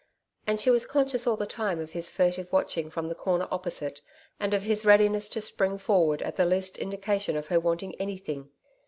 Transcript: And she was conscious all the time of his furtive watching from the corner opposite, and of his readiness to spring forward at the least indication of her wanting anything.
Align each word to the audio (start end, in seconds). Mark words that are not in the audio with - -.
And 0.47 0.59
she 0.59 0.71
was 0.71 0.87
conscious 0.87 1.27
all 1.27 1.35
the 1.37 1.45
time 1.45 1.77
of 1.79 1.91
his 1.91 2.09
furtive 2.09 2.51
watching 2.51 2.89
from 2.89 3.07
the 3.07 3.13
corner 3.13 3.47
opposite, 3.51 4.01
and 4.39 4.51
of 4.51 4.63
his 4.63 4.83
readiness 4.83 5.29
to 5.29 5.41
spring 5.41 5.77
forward 5.77 6.23
at 6.23 6.37
the 6.37 6.45
least 6.47 6.79
indication 6.79 7.37
of 7.37 7.49
her 7.49 7.59
wanting 7.59 7.93
anything. 8.01 8.49